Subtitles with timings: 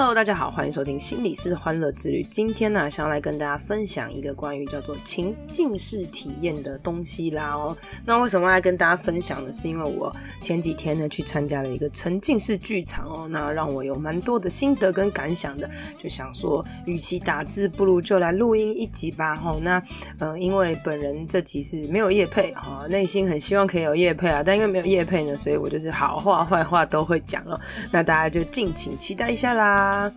[0.00, 2.26] Hello，大家好，欢迎收听心理师的欢乐之旅。
[2.30, 7.76] 今天呢、想要来跟大家分享一个关于叫做情境式体验的东西啦哦。
[8.06, 9.52] 那为什么来跟大家分享呢？
[9.52, 10.10] 是因为我
[10.40, 19.36] 前几天呢去参加了一个沉浸式剧场哦，那让我有蛮多的心得跟感想的，就想说，与其打字，不如就来录音一集吧。
[19.36, 19.82] 哈，那
[20.18, 27.60] 呃，因为本人这集是没有业配哈，内心很希望可以有业配啊，但因为没有业配呢，所以我就是好话坏话都会讲了。
[27.90, 29.89] 那大家就敬请期待一下啦。
[29.90, 30.12] 啊，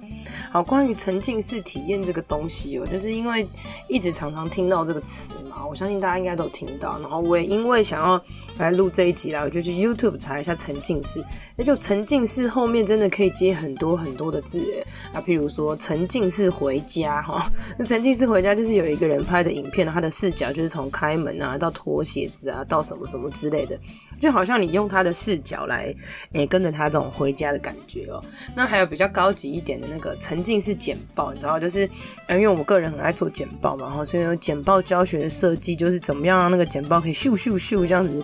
[0.51, 3.47] 好，关于沉浸式体验这个东西哦，就是因为
[3.87, 6.99] 一直常常听到这个词嘛，我相信大家应该都听到。
[6.99, 8.21] 然后我也因为想要
[8.57, 11.23] 来录这一集啦，我就去 YouTube 查一下沉浸式，
[11.55, 17.49] 那就沉浸式后面真的可以接很多很多的字诶，啊，譬如说沉浸式回家哈，
[17.79, 23.79] 那沉浸式回家就是有一个人拍的影片，他的视角就是从开门啊到脱鞋子啊到什么什么之类的，
[24.19, 25.85] 就好像你用他的视角来
[26.33, 28.23] 诶、欸、跟着他这种回家的感觉哦。
[28.55, 29.53] 那还有比较高级。
[29.53, 31.89] 一点的那个沉浸式简报，你知道，就是
[32.29, 38.23] 因为我个人很爱做简报嘛，然后所以有简报教学的设计，就是怎么样让那个简报可以咻咻咻这样子。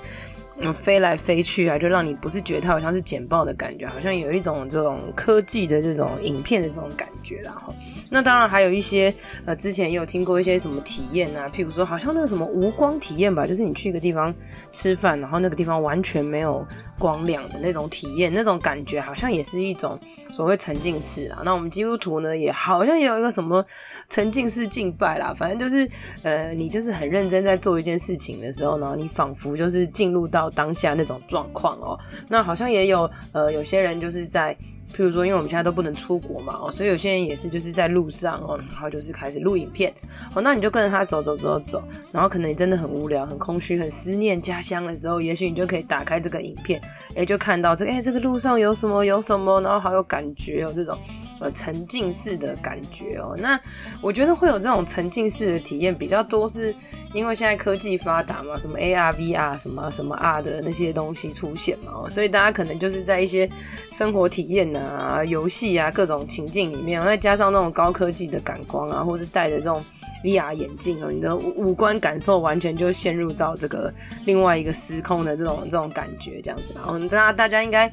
[0.61, 7.73] 嗯，飞来飞去啊，就让你不是觉得它好像是简报的感觉，好像有一种这种科技的这种影片的这种感觉啦哈。
[8.09, 9.13] 那当然还有一些
[9.45, 14.35] 呃，之前也有听过一些什么体验啊，譬如说好像那个什么无光体验吧，就是你去一个地方
[14.71, 16.65] 吃饭，然后那个地方完全没有
[16.97, 19.97] 光亮的那种体验，那种感觉好像也是一种
[20.33, 21.41] 所谓沉浸式啊。
[21.45, 23.63] 那我们基督徒呢，也好像也有一个什么
[24.09, 25.87] 沉浸式敬拜啦，反正就是
[26.23, 30.48] 呃，你就是很认真在做一件事情的时候呢，你仿佛就是进入到。
[30.51, 31.97] 当下那种状况哦，
[32.27, 34.55] 那好像也有呃，有些人就是在，
[34.93, 39.93] 譬如说，因为我们现在都不能出国嘛哦，所以有些人也是就是在路上哦，然后就是开始录影片
[40.33, 46.81] 哦，那你就跟着他走走走走，然后可能你真的很无聊、很空虚、很思念家乡的时候，也许你就可以打开这个影片，
[47.15, 50.97] 诶，就看到这个诶，这个路上有什么有什么，然后好有感觉哦，这种。
[51.39, 53.57] 呃，沉浸式的感觉哦，那
[54.01, 56.75] 我觉得会有这种沉浸式的体验比较多，是
[57.13, 63.49] 因为现在科技发达嘛，什么 AR、VR 什么什么 R 的那些东西出现嘛，所以大家可能就是在一些
[63.89, 69.81] 生活体验啊、游戏啊各种情境里面，再加上那种高科技的感光啊，或是戴着这种
[70.25, 73.93] VR 眼镜哦，你的五官感受完全就陷入到这个
[74.25, 77.89] 另外一个时空的这种这种感觉这样子，然后大大家应该。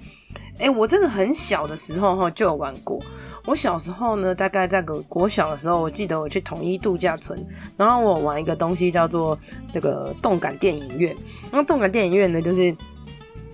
[0.59, 3.01] 哎、我真的很小的时候哈就有玩过。
[3.45, 7.45] 我小时候呢，大概在个国小的时候，我记得我去统一度假村，
[7.77, 9.39] 然后我玩一个东西叫做
[9.73, 11.17] 那个动感电影院。
[11.51, 12.77] 然后动感电影院呢，就是。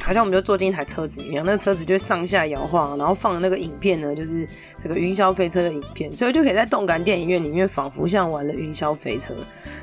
[0.03, 4.47] 好像我们就坐进一台车子里面，那个车子就上下摇晃，然后放的那个影片呢，就是
[4.77, 9.33] 这个云霄飞车的影片，所以就可以在动感电影院里面仿佛像玩了云霄飞车。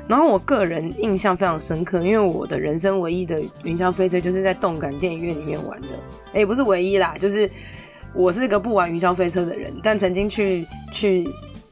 [0.06, 5.98] 然后我个人印象非常深刻，因为我的人生唯一的云霄飞车就是在动感电影院里面玩的，
[6.34, 7.50] 诶，不是唯一啦，就是
[8.14, 11.28] 我是一个不玩云霄飞车的人，但曾经去去。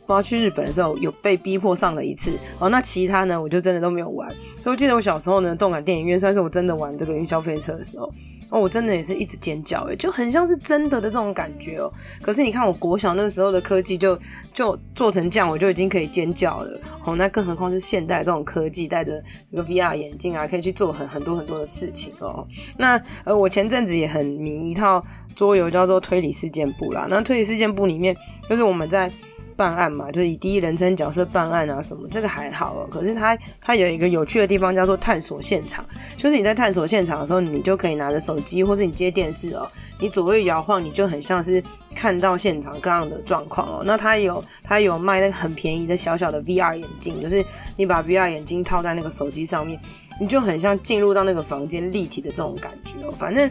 [0.09, 2.71] 我要去日本的时候，有被逼迫上了一次哦。
[2.71, 4.27] 那其他呢，我就真的都没有玩。
[4.59, 8.11] 所以我记得我小时候呢，动感电影院算是我真的玩这个云霄飞车的时候
[8.49, 11.93] 哦，我真的也是一直尖叫诶，就很像是真的的这种感觉哦。
[12.23, 14.19] 可是你看，我国小那个时候的科技就
[14.51, 17.15] 就做成这样，我就已经可以尖叫了哦。
[17.17, 22.49] 那更何况是现代这种科技，戴着这个 VR 眼镜啊，可以去做很很多很多的事情哦。
[22.79, 25.05] 那呃，我前阵子也很迷一套
[25.35, 27.07] 桌游，叫做推理事件簿啦。
[27.11, 28.17] 那推理事件簿里面，
[28.49, 29.13] 就是我们在。
[29.59, 32.89] 办案嘛，就是以第一人称角色办案啊，什么这个还好哦。
[32.89, 35.85] 可是它它有一个有趣的地方，叫做探索现场。
[36.17, 41.61] 就是你在探索现场的时候，你就可以拿着手机，或是你接电视哦，你左右摇晃，你就很像是
[41.93, 43.83] 看到现场各样的状况哦。
[43.85, 47.45] 那它有它有卖那个很便宜的小小的 VR 眼镜，就是
[47.75, 49.81] 你把 VR 眼镜套在那个手机上面，
[50.21, 53.13] 你就很像进入到那个房间立体的这种感觉哦。
[53.19, 53.51] 反正。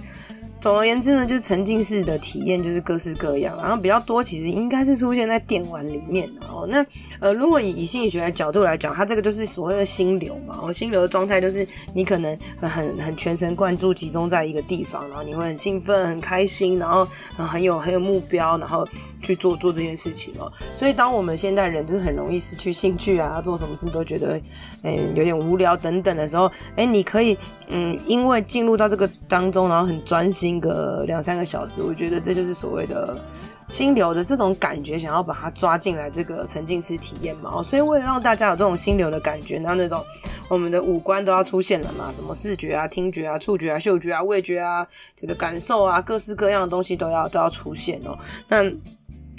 [0.60, 6.68] 总而言之呢，就是沉浸式的体验就是各式各样，然后比较多其实应该是出现在电玩里面哦。
[6.68, 6.86] 那
[7.20, 10.58] 呃，如果以以心理学的角度来讲，它这个就是所谓的心流嘛。
[10.62, 18.88] 哦，心流的状态就是你可能很很全神贯注集中在一个地方，然后你会很兴奋、很开心，然后很有很有目标，然后
[19.22, 20.52] 去做做这件事情哦。
[20.74, 24.42] 所以当我们现代人就是很容易失去兴趣啊，做什么事都觉得
[24.88, 27.38] 诶有点无聊等等的时候，哎你可以。
[27.70, 33.22] 嗯，因为进入到这个当中，然后很专心个两三个小时，我觉得这就是所谓的
[33.68, 37.62] 心流的这种感觉，想要把它抓进来这个沉浸式体验嘛。
[37.62, 40.02] 所以为了让大家有这种心流的感觉，那那种
[40.48, 48.18] 我们的五官都要出现了嘛，什么视觉啊、听觉啊、触觉啊、嗅觉啊、味觉啊，这个感受啊，各式各样的东西都要都要出现哦。
[48.48, 48.64] 那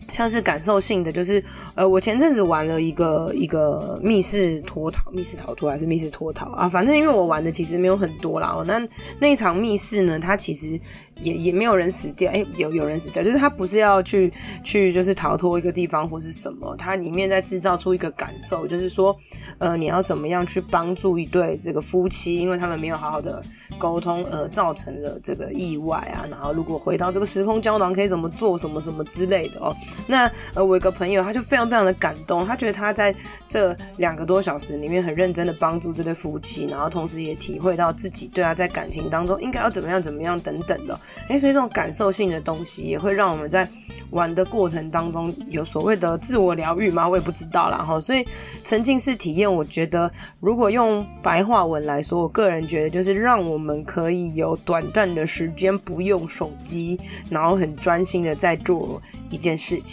[0.08, 1.43] 像是感受性的，就是
[1.75, 6.69] 呃，我前阵子玩了一个一个密室脱逃，密室逃脱还是密室脱逃啊？
[6.69, 8.55] 反正因为我玩的其实没有很多啦。
[8.56, 8.81] 哦，那
[9.20, 10.78] 那一场密室呢，它其实。
[11.20, 14.32] 也也没有人死掉，诶、欸，有有人死掉，就是他不是要去
[14.62, 19.19] 去就是逃脱一个地方或是什么，它里面在制造出一个感受，就是说，
[19.58, 23.43] 呃，你要怎么样去帮助一对这个夫妻，因为他们没有好好的
[23.78, 29.75] 沟通，而造成了这个意外啊，然后如果回到这个时空胶囊可以怎么做什么什么之类的哦。
[30.06, 33.15] 那呃，我有个朋友他就非常非常的感动，他觉得他在
[33.49, 40.99] 这两个多小时里面很认真的帮助这对夫妻，然后同时也体会到自己对他在感情当中应该要怎么样怎么样等等的。
[41.29, 43.69] 诶，所以这种感受性的东西也会让我们在
[44.11, 47.09] 玩的过程当中有所谓的自我疗愈吗？
[47.09, 48.00] 我也不知道啦哈。
[48.00, 48.27] 所以
[48.62, 50.11] 沉浸式体验，我觉得
[50.41, 56.99] 如果用白话文来说，我个人觉得就是让我们可以有短暂的时间不用手机，
[57.29, 59.00] 然后很专心的在做
[59.31, 59.88] 一件事情。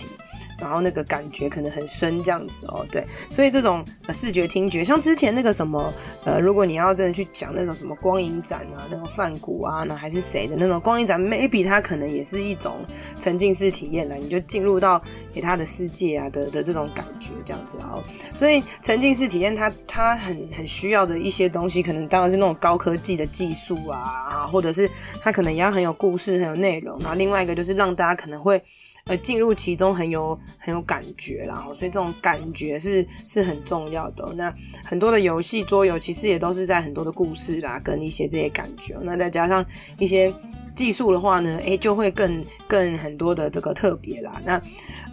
[0.57, 5.93] 然后那个感觉可能很深，这样子哦，对，所以这种视觉、听觉，像之前那个什么，
[6.23, 12.85] 呃，如果你要真的去讲那种什么光影展啊，那种梵谷啊，那还是谁的那种光影展，maybe 它可能也是一种
[13.19, 15.01] 沉浸式体验了，你就进入到
[15.33, 18.01] 给他的世界啊的的这种感觉，这样子哦，
[18.33, 24.89] 所以沉浸式体验它它很很需要的一些东西，可能当然是那种高科技的技术啊，或者是
[25.19, 28.63] 它可能也要很有故事、很有内容，然后另外一个就是让大家可能会。
[29.07, 34.33] 呃，进入其中很有很有感觉，然后所以这种感觉是是很重要的。
[34.33, 34.51] 那
[34.83, 38.97] 很多的游戏桌游其实也都是在很多的故事啦，跟一些这些感觉。
[39.03, 39.63] 那再加上
[39.99, 40.33] 一些
[40.73, 44.41] 技术的话呢，诶，就会更更很多的这个特别啦。
[44.43, 44.59] 那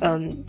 [0.00, 0.42] 嗯。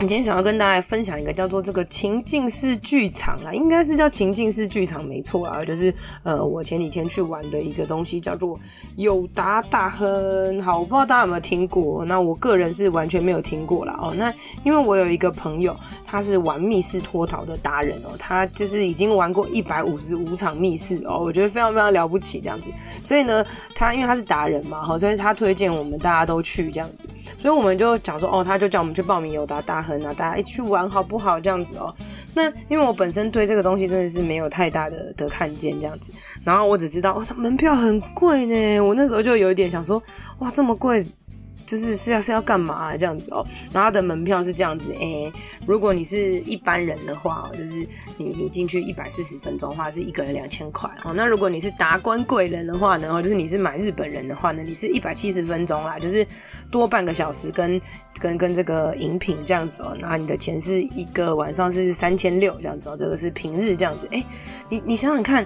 [0.00, 8.58] 今天想要跟大家分享一个叫做这个情境式剧场啦，应该是叫情境式剧场没错啦，就是呃我前几天去玩的一个东西叫做
[8.96, 10.58] 友达大亨。
[10.62, 14.14] 好，我不知道大家有没有听过，那我个人是完全没有听过啦哦。
[14.16, 14.32] 那
[14.64, 22.72] 因为我有一个朋友，他是玩密室脱逃的达人哦，他就是已经玩过一百五十五场密室哦，我觉得非常非常了不起这样子。
[23.02, 23.44] 所以呢，
[23.74, 27.06] 他因为他是达人嘛，所以他推荐我们大家都去这样子，
[27.38, 29.89] 所以我们就讲说哦，他就叫我们去报名友达大亨。
[29.98, 31.40] 那大家一起去玩好不好？
[31.40, 31.94] 这样子哦。
[32.34, 36.12] 那因为我本身对这个东西真的是没有太大的的看见这样子，
[36.44, 38.80] 然后我只知道，哇，门票很贵呢。
[38.80, 40.02] 我那时候就有一点想说，
[40.38, 41.04] 哇，这么贵。
[41.66, 45.32] 就是是要是要干嘛啊，这样子哦，然后他的门票是这样子，诶，
[45.64, 51.12] 如果你是一般人的话，就是你你进去一百四十分钟的话，是一个人两千块哦。
[51.14, 56.26] 那如果你是达官贵人的话呢，就是你是买日本人的话呢，你是一百七十分钟啦，就是
[56.72, 57.80] 多半个小时跟
[58.20, 59.96] 跟跟这个饮品这样子哦。
[59.98, 64.06] 然后你的钱是一个晚上是三千六这样子哦，这个是平日这样子。
[64.12, 64.24] 诶，
[64.68, 65.44] 你你想想看。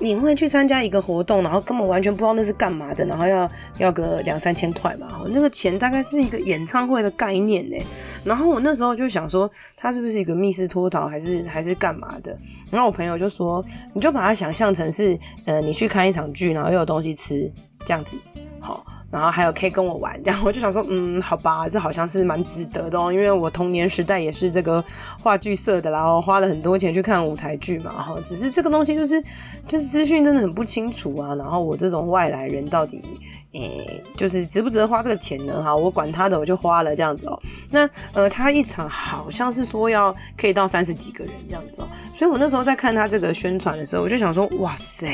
[0.00, 3.48] 你会去参加一个活动，然后根本完全不知道那是干嘛的，然后要
[3.78, 7.76] 要个两三千块吧，那个钱大概是一个演唱会的概念呢。
[8.24, 12.36] 然后我那时候就想说，他是不是一个密室脱逃，还是还是干嘛的？
[12.72, 13.64] 然后我朋友就说，
[13.94, 17.50] 你就把它想象成是，呃，你去看一场剧，然后又有东西吃，
[17.86, 18.16] 这样子，
[18.60, 18.84] 好。
[19.14, 24.84] 然后还有可以跟我玩， 然后我就想说，嗯，好吧，这好像是蛮值得的哦，因为我童年时代也是这个
[25.22, 29.22] 话剧社的，然后花了很多钱去看舞台剧嘛，哈，只是这个东西就是
[29.68, 33.04] 就是资讯真的很不清楚啊，然后我这种外来人到底，
[33.54, 35.62] 诶，就是值不值得花这个钱呢？
[35.62, 37.40] 哈，我管他的，我就花了这样子哦。
[37.70, 45.06] 那呃，他一场好像是说要可以到三十几个人这样子哦，所以我那时候在看他这个宣传的时候，我就想说，哇塞，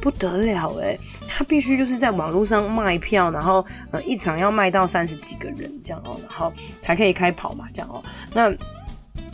[0.00, 3.30] 不得了诶，他必须就是在网络上卖票。
[3.30, 8.52] 然后，呃，一场要卖到三十几个人这样哦，然后才可以开跑嘛，这样哦，那。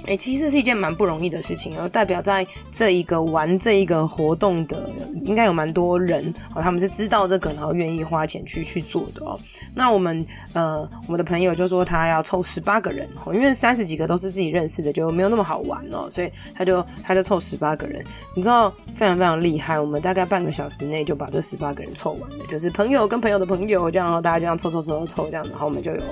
[0.06, 4.88] 哎、其实是一件蛮不容易的事情，然后代表在这一个玩这一个活动的，
[5.24, 9.38] 应该有蛮多人哦，他们是知道这个，然后愿意花钱去去做的哦。
[9.74, 26.02] 那我们呃，我们的朋友就说他要凑十八个人哦，因为三十几个都是自己认识的，就没有那么好玩哦，所以他就他就凑十八个人，你知道非常非常厉害，我们大概半个小时内就把这十八个人凑完了，就是朋友跟朋友的朋友这样，然后大家这样凑凑凑凑这样，然后我们就有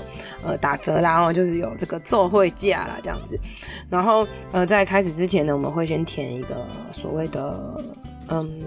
[0.45, 3.39] 呃打折啦，然后就是有这个做会价啦这样子。
[3.89, 6.57] 然后，呃，在开始之前呢，我们会先填一个
[6.91, 7.85] 所谓的，
[8.29, 8.61] 嗯，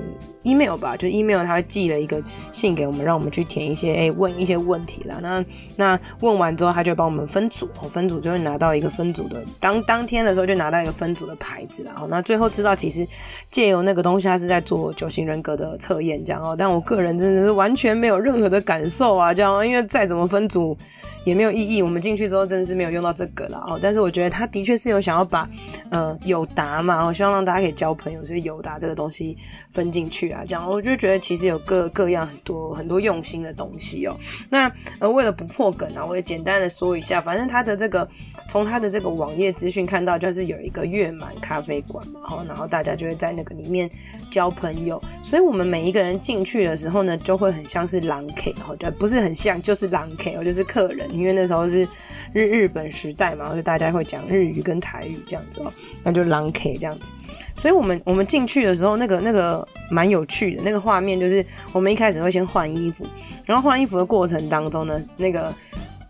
[0.47, 5.17] email 吧，就 email 他会寄了一个信给我们，让我们去填一些哎、问一些问题啦。
[5.21, 5.43] 那
[5.75, 11.91] 那问完之后，他就帮我们分组，分组就会拿到一个分组的当当天的时候就拿到一个分组的牌子啦。
[11.95, 13.07] 好，那最后知道其实
[13.49, 16.55] 借由那个东西，他是在做九型人格的测验这样哦。
[16.57, 20.77] 但我个人真的是完全没有任何的感受啊，这样，因为再怎么分组
[21.23, 21.81] 也没有意义。
[21.81, 23.79] 我们进去之后真的是没有用到这个了哦。
[23.81, 25.49] 但是我觉得他的确是有想要把
[25.89, 29.37] 呃友达嘛，我希望让大家可以交朋友，所以友达这个东西
[29.71, 34.17] 分进去啊，这样我就觉得其实有各各样很多很多用心的东西哦。
[34.49, 38.07] 那呃为了不破梗啊，我也简单的说一下，反正他的这个
[38.47, 43.89] 从他的这个网页资讯看到，就是有一个月满咖啡馆嘛，然后大家就会在那个里面
[44.29, 51.87] 交朋友，所以我们每一个人进去的时候呢，就会很像是狼 K，哦，就不是很像，就是狼 K，哦，就是客人，因为那时候是
[52.33, 57.11] 日日本时代嘛，所以大家会讲日语跟台语这样子哦，那就狼 K 这样子，
[57.57, 63.05] 所以我们我们进去的时候，那个那个蛮有趣的，那个画面就是我们一开始会先换衣服，
[63.45, 65.53] 然后换衣服的过程当中呢，那个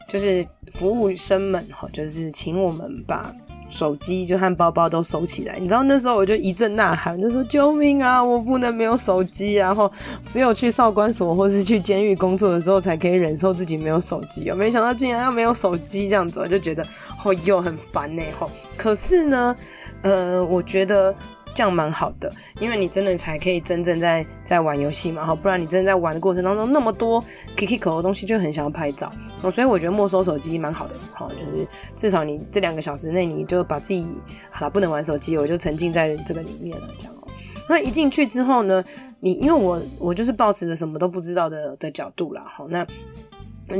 [0.08, 3.34] 就是服务生们哈，就是请我们把。
[3.70, 8.24] 手机就和包包都收起来，你知道那时候我就一阵呐喊，就说救命啊！
[8.24, 9.56] 我不能没有手机！
[9.56, 9.92] 然后
[10.24, 14.50] 只有去少管所或是去监狱工作的时候，才可以忍受自己没有手机。
[14.50, 16.82] 我没想到竟然要没有手机这样子，我就觉得
[17.26, 18.24] 哦哟很烦呢。
[18.40, 19.54] 吼，可是呢，
[20.02, 21.14] 呃，我觉得。
[21.58, 27.20] 这样蛮好的，因为你真的才可以真正在在玩游戏嘛，哈，不然你真的在玩的过程当中那么多
[27.56, 29.12] Kiki 口的东西，就很想要拍照，
[29.50, 34.08] 所以我觉得没收手机蛮好的，哈，就是至少你这两个小时内你就把自己
[34.52, 37.28] 好了，不能玩手机，我就沉浸在这个里面了，这样哦。
[37.68, 38.84] 那一进去之后呢，
[39.20, 42.86] 你因为我我就是抱持着什么都不知道的的角度啦，哈，那。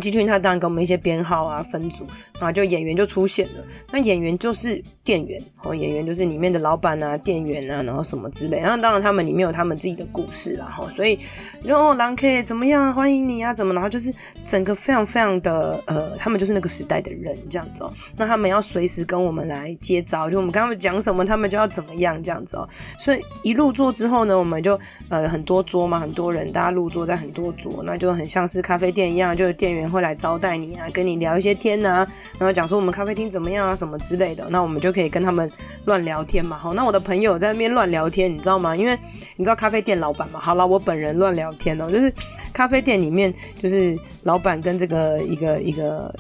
[0.02, 3.64] 进去他当然给我们一些编号啊，分组，然后就演员就出现了。
[3.92, 8.60] 那演员就是店员，哦，演员就是里面的老板啊、店员啊，然后什么之类。
[8.60, 10.88] 然后当然他们里面有他们自己的故事啦，哈。
[10.90, 11.18] 所以，
[11.64, 12.94] 然后狼 K 怎么样？
[12.94, 13.74] 欢迎你啊，怎么？
[13.74, 14.14] 然后就是
[14.44, 17.94] 整个非常非常的呃，他们就是那个时代的人这样子哦。
[18.18, 22.68] 那他们要随时跟我们来接招，就我们跟他们讲什么，他们就要怎么样这样子哦。
[22.98, 24.78] 所以一入座之后呢，我们就
[25.08, 29.77] 呃很多桌嘛，很多人，大家入座在很多桌，那就很像是咖啡店一样，就是店员。
[29.86, 32.08] 会来招待你啊，跟你聊一些天啊，
[32.40, 35.52] 然后讲说我们咖啡厅怎么样啊，什么之类的，那我们就可以跟他们
[35.86, 36.58] 乱聊天嘛。
[36.58, 38.76] 好，那我的朋友在那边乱聊天，你知道吗？
[38.76, 38.98] 因为
[39.36, 40.40] 你知道咖啡店老板嘛。
[40.40, 42.14] 好了，我本人乱聊天哦，就是
[42.54, 46.14] 咖啡店里面就是老板跟这个一个一个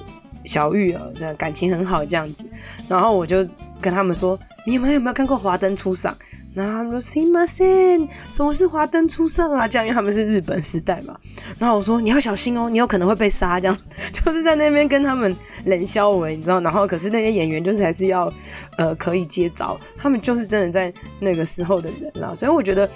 [0.43, 2.45] 小玉儿，这样感情很好这样子，
[2.87, 3.47] 然后我就
[3.79, 6.13] 跟他们说，你们有没有看过《华灯初上》？
[6.56, 9.66] 然后他们说：“すいません，什么是华灯初上啊？
[9.66, 11.18] 这样，因为他们是日本时代嘛。
[11.58, 13.58] 然后我说：你要小心哦，你有可能会被杀。
[13.58, 13.78] 这样，
[14.12, 15.34] 就是在那边跟他们
[15.64, 16.61] 冷笑话，你知道？
[16.61, 18.30] 然后，可是那些演员就是还是要，
[18.76, 19.80] 呃，可以接招。
[19.96, 22.34] 他们就是真的在那个时候的人啦。
[22.34, 22.87] 所以我觉得，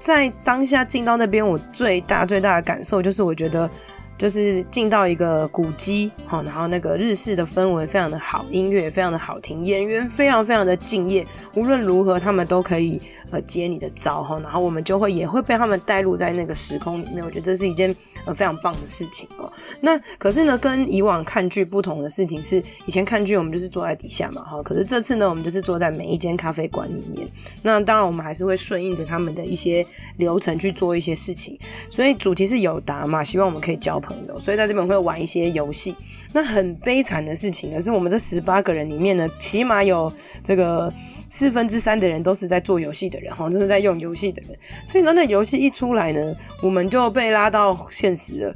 [0.00, 3.70] 在当下进到那边，我最大最大的感受就是，我觉得。”
[4.17, 17.93] 就是进到一个古迹，好，然后那个日式的氛围非常的好，音乐也非常的好听，演员非常非常的敬业，无论如何他们都可以呃接你的招哈，然后我们就会也会被他们带入在那个时空里面，我觉得这是一件
[18.25, 19.51] 呃非常棒的事情哦。
[19.81, 27.29] 那可是呢，跟以往看剧不同的事情是，以前看剧我们就是坐在底下嘛哈，可是这次呢，我们就是坐在每一间咖啡馆里面。
[27.63, 29.85] 那当然我们还是会顺应着他们的一些
[30.17, 31.57] 流程去做一些事情，
[31.89, 35.95] 所以主题是有答嘛，希望我们可以交朋友，所以在这边会玩一些游戏。
[36.33, 40.11] 那很悲惨的事情呢，是我们这十八个人里面呢，起码有
[40.43, 40.93] 这个
[41.29, 44.57] 四分之三的人都是在做游戏的人，哈，都是在用游戏的人。
[44.85, 48.55] 所以呢，那游戏一出来呢，我们就被拉到现实了。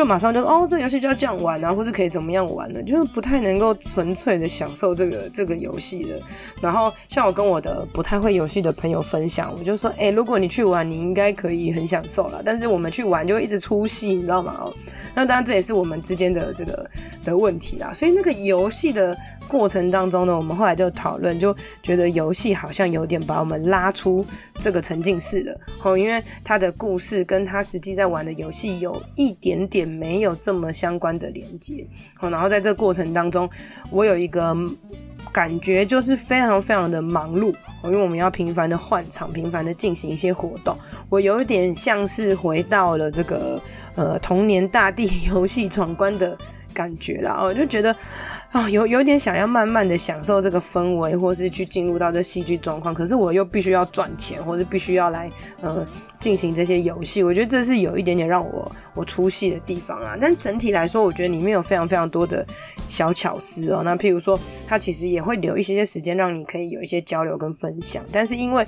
[0.00, 2.82] 就马上就哦，这个游戏就要这样玩啊，或是可以怎么样玩呢？
[2.84, 6.18] 就是不太能够纯粹的享受这个这个游戏了。
[6.58, 12.40] 然后像我跟我的不太会游戏的朋友分享，我就说，哎，如果你去玩，你应该可以很享受啦。
[12.42, 14.56] 但是我们去玩就会一直出戏，你知道吗？
[14.58, 14.74] 哦，
[15.14, 16.90] 那当然这也是我们之间的这个
[17.22, 17.92] 的问题啦。
[17.92, 19.14] 所以那个游戏的
[19.46, 24.24] 过程当中呢，我们后来就讨论，就觉得游戏好像有点把我们拉出
[24.58, 29.89] 这个沉浸式的哦，因为他的故事跟他实际在玩的游戏有一点点。
[29.90, 31.86] 没有这么相关的连接，
[32.20, 33.50] 然后在这个过程当中，
[33.90, 34.56] 我有一个
[35.32, 37.54] 感觉，就是非常非常的忙碌，
[37.84, 40.76] 因为我们要频繁的换场，频繁的进行一些活动，
[41.08, 43.60] 我有一点像是回到了这个
[43.94, 46.36] 呃童年大地游戏闯关的
[46.72, 47.94] 感觉啦，我就觉得
[48.50, 55.86] 啊，有有点想要慢慢的享受这个氛围，或是去进入到这戏剧状况，可是我又必须要赚钱，或是必须要来呃
[56.18, 60.16] 进行这些游戏，我觉得这是有一点点让我我出戏的地方啊。
[60.20, 62.46] 但整体来说，我觉得里面有非常非常多的
[62.86, 63.82] 小巧思哦。
[63.84, 68.66] 那譬如说，它其实也会留一些些时间让你可以有一些交流跟分享，但是因为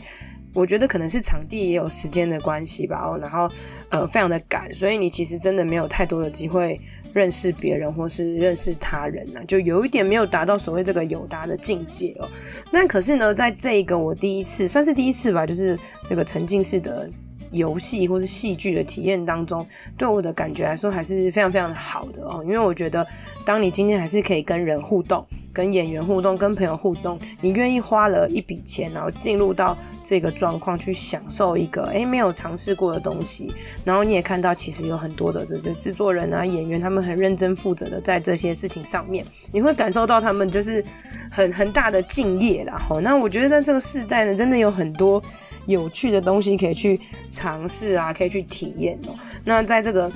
[0.55, 3.51] 我觉得可能是场地也有时间的关系吧，然后
[3.89, 6.79] 呃非常的赶，所以你其实真的没有太多的机会
[7.13, 12.29] 认识别人或是认识他人呢，就有一点没有达到所谓这个友达的境界哦。
[12.71, 17.09] 那可是呢，在这一个我第一次算是第一次吧，就是这个沉浸式的。
[17.53, 19.67] 游戏或是戏剧的体验当中，
[19.99, 22.43] 对我的感觉来说还是非常非常的好的哦。
[22.45, 23.07] 因为我觉得，
[23.45, 25.23] 当你今天还是可以跟人互动、
[25.53, 33.53] 跟演员互动、跟朋友互动，你愿意花了一笔钱，然后进入到这个状况去享受一个诶没有尝试过的东西，
[33.85, 40.85] 然后你也看到其实有很多的这些制作人啊、演员，他们很认真负责的在这些事情上面，你会感受到他们就是
[41.31, 42.83] 很很大的敬业啦。
[42.89, 45.23] 吼，那我觉得在这个世代呢，真的有很多。
[45.67, 49.15] 有趣的东西可以去尝试啊，可以去体验哦。
[49.45, 50.11] 那在这个，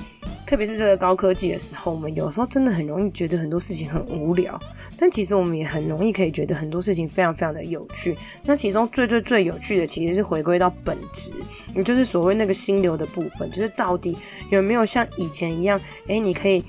[0.45, 4.59] 特别是这个高科技的时候，我们有时候真的很容易觉得很多事情很无聊，
[4.97, 8.17] 但其实我们也很容易可以觉得很多事情非常非常的有趣。
[8.43, 11.33] 那其中最最最有趣的，其实是回归到本质，
[11.75, 14.17] 也就是所谓那个心流的部分，就是到底
[14.49, 16.63] 有没有像以前一样，哎，你可以。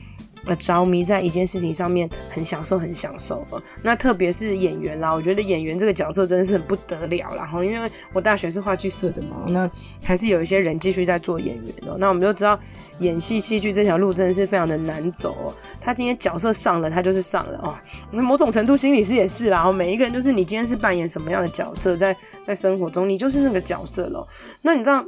[0.48, 3.46] 呃，着迷在一件事情上面，很享受，很享受。
[3.82, 7.42] 那特别是演员啦，我觉得演员这个角色真的是很不得了啦。
[7.42, 9.70] 然后，因为我大学是话剧社的嘛，那
[10.02, 11.96] 还是有一些人继续在做演员哦。
[11.98, 12.58] 那我们就知道，
[13.00, 15.54] 演戏戏剧这条路真的是非常的难走哦。
[15.78, 17.76] 他今天角色上了，他就是上了哦。
[18.10, 19.58] 那某种程度，心理师也是啦。
[19.58, 24.26] 然后每一个人就是，你今天是扮演什么样的角色，在在生活中，你就是那个角色了。
[24.62, 25.04] 那你知道？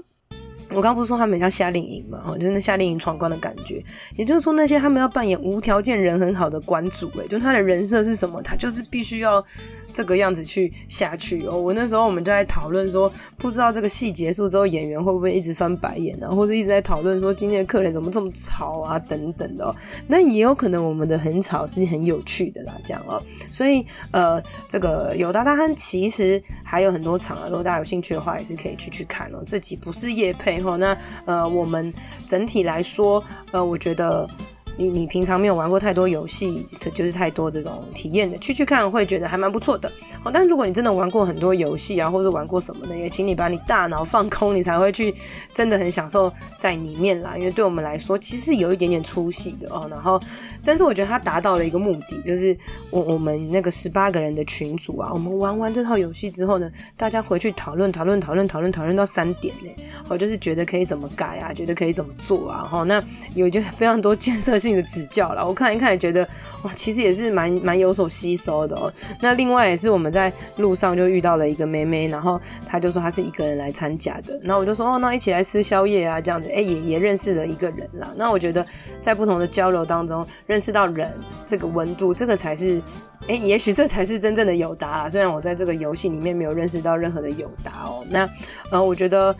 [0.72, 3.82] 我刚不是说他们像夏令营嘛，哦，就是那夏令营闯关的感觉。
[4.14, 9.44] 也就是说，那些他们要扮演无条件人很好的关主，诶，就他的人设是什么，他就是必须要
[9.92, 11.60] 这个样子去下去哦。
[11.60, 19.74] 我那时候我们就在讨论说，不知道这个戏结束之后，演员会不会一直翻白眼啊，或者一直在讨论说今天的客人怎么这么吵啊，等等的哦。
[20.06, 23.20] 那也有可能我们的很吵是很有趣的啦，这样哦。
[23.50, 29.42] 所以呃，这个有达大亨其实还有很多场啊，如果大家有兴趣的话，也是可以去去看哦。
[29.44, 30.59] 这集不是夜配。
[30.76, 31.92] 那呃，我们
[32.26, 34.28] 整体来说，呃，我觉得。
[34.76, 39.90] 你你平常没有玩过太多游戏，就是太多这种体验的，去去看会觉得还蛮不错的。
[40.22, 45.14] 好，但如果你真的玩过很多游戏啊，或者玩过什么的，也请你把你大脑放空，你才会去
[45.52, 47.36] 真的很享受在里面啦。
[47.36, 49.86] 因为对我们来说，其实有一点点出戏的哦。
[49.90, 50.20] 然后，
[50.64, 52.56] 但是我觉得它达到了一个目的，就是
[52.90, 59.70] 我我们那个十八个人的群组啊，我们玩完这套游戏之后呢，大家回去讨论讨论讨论讨论讨论到三点呢，
[60.08, 62.62] 我就是觉得可以怎么改啊，觉得可以怎么做啊。
[62.70, 63.02] 哈，那
[63.34, 66.28] 有就非常多建设是你的指教了，我看一看觉得
[66.62, 68.92] 哇，其实也是蛮蛮有所吸收的哦。
[69.20, 78.12] 那另外也是我们在路上就遇到了一个妹妹，然后她就说她是一个人来参加的，然后我就说哦，那一起来吃宵夜啊，这样子，哎，也也认识了一个人啦。
[78.16, 78.64] 那我觉得
[79.00, 81.12] 在不同的交流当中认识到人
[81.46, 82.82] 这个温度，这个才是
[83.26, 85.08] 哎，也许这才是真正的友达啦。
[85.08, 88.28] 虽然我在这个游戏里面没有认识到任何的友达哦，那
[88.70, 89.34] 呃，我觉得。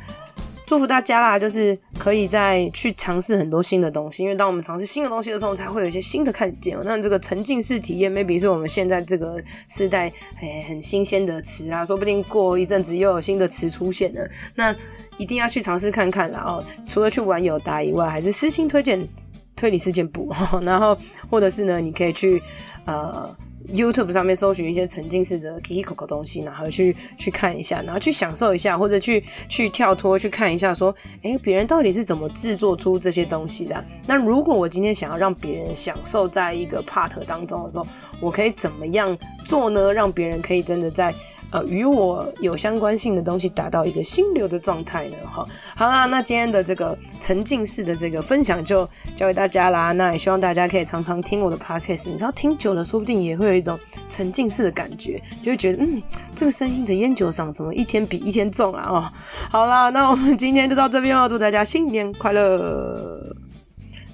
[0.71, 6.79] 祝福大家啦，就是可以再去尝试很多新的东西，因为当我们尝试新的东西的时候，才会有一些新的看见。
[6.85, 10.09] 那这个沉浸式体验，maybe 是我们现在这个时代
[10.41, 14.25] 诶很新鲜的词啊，说不定过一阵子又有新的词出现了。
[14.55, 14.73] 那
[15.17, 16.65] 一定要去尝试看看啦哦！
[16.89, 19.09] 除了去玩友达以外，还是私信推荐
[19.55, 20.33] 推理事件簿，
[20.63, 20.97] 然后
[21.31, 22.43] 或者是呢，你可以去
[22.85, 23.35] 呃。
[23.73, 33.85] YouTube 上面搜寻一些沉浸式的 Kikoco 东西，然后去去看一下，然后去享受一下，或者去去跳脱去看一下，说，诶，别人到底是怎么制作出这些东西的？
[34.07, 37.87] 那如果我今天想要让别人享受在一个 part 当中的时候，
[38.21, 39.93] 我可以怎么样做呢？
[39.93, 41.15] 让别人可以真的在。
[41.51, 49.93] 呃，与我有相关性的东西达到一个心流的状态呢，哈，好啦，那今天的这个沉浸式的这个分享就交给大家啦。
[49.93, 56.03] 那也希望大家可以常常听我的 podcast，你知道听久了，说不定也会有一种沉浸式的感觉，就会觉得，嗯，
[56.35, 58.87] 这个声音的烟酒嗓怎么一天比一天重啊？
[58.89, 59.13] 哦，
[59.51, 63.35] 好啦，那我们今天就到这边哦，祝大家新年快乐！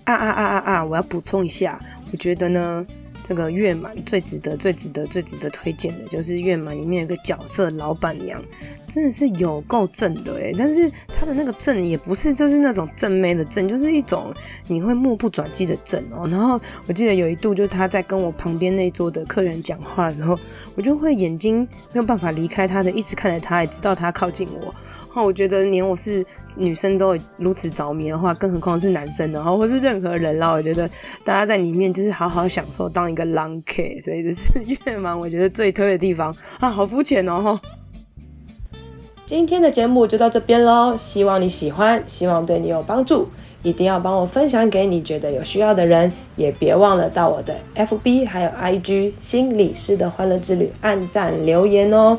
[0.05, 0.85] 啊啊啊啊啊！
[0.85, 1.81] 我要补充一下，
[2.12, 2.87] 我觉得呢。
[3.29, 8.41] 这个月满最值得、最值得、最值得推荐的，就是月满里面有个角色老板娘，
[8.87, 14.33] 真的是有够正的诶，但是她的那个正也不是就是那种正妹的正，就是一种
[14.69, 16.29] 你会目不转睛的正哦。
[16.31, 20.39] 然后我记得有一度，就是她在跟我旁边那桌的客人讲话的时候，
[20.77, 24.73] 我就会眼睛没有办法离开她的，一直看着她，也直到她靠近我。
[25.16, 26.22] 那我觉得连我是
[26.59, 29.42] 女生都如此着迷的话，更何况是男生呢？
[29.42, 30.50] 或是任何人啦。
[30.50, 30.87] 我觉得
[31.24, 37.59] 大家在里面就是好好享受当一个狼 K，所以这是月满我觉得最推的地方啊，好肤浅哦！
[39.24, 43.26] 今天的节目就到这边喽，希望你喜欢，希望对你有帮助，
[43.62, 52.18] 一定要帮我分享给你觉得有需要的人，也别忘了到我的 FB 还有 IG 心理师的欢乐之旅按赞留言哦。